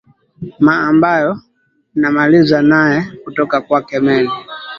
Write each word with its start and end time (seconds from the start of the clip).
ma 0.65 0.75
ambayo 0.89 1.39
namaliza 1.95 2.61
naye 2.61 3.01
kutoka 3.23 3.61
kwake 3.61 3.99
meli 3.99 4.31